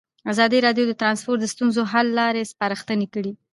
ازادي 0.31 0.59
راډیو 0.65 0.85
د 0.87 0.93
ترانسپورټ 1.01 1.39
د 1.41 1.45
ستونزو 1.53 1.81
حل 1.91 2.07
لارې 2.19 2.49
سپارښتنې 2.51 3.07
کړي. 3.13 3.33